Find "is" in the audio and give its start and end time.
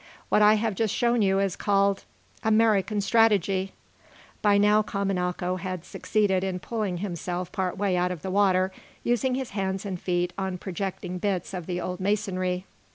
1.37-1.55